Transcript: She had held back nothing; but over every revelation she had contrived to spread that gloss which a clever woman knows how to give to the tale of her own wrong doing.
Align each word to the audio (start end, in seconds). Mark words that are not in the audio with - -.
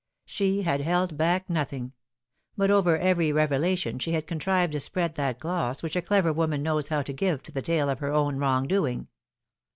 She 0.25 0.63
had 0.63 0.81
held 0.81 1.15
back 1.15 1.47
nothing; 1.47 1.93
but 2.57 2.71
over 2.71 2.97
every 2.97 3.31
revelation 3.31 3.99
she 3.99 4.13
had 4.13 4.25
contrived 4.25 4.71
to 4.71 4.79
spread 4.79 5.13
that 5.13 5.37
gloss 5.37 5.83
which 5.83 5.95
a 5.95 6.01
clever 6.01 6.33
woman 6.33 6.63
knows 6.63 6.87
how 6.87 7.03
to 7.03 7.13
give 7.13 7.43
to 7.43 7.51
the 7.51 7.61
tale 7.61 7.87
of 7.87 7.99
her 7.99 8.11
own 8.11 8.37
wrong 8.39 8.67
doing. 8.67 9.09